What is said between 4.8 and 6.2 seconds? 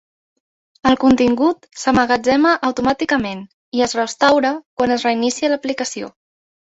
quan es reinicia l'aplicació.